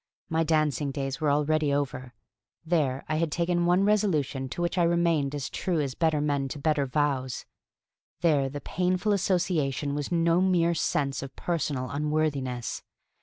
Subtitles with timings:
[0.29, 2.15] My dancing days were already over;
[2.65, 6.19] there I had taken the one resolution to which I remained as true as better
[6.19, 7.45] men to better vows;
[8.21, 12.81] there the painful association was no mere sense of personal unworthiness.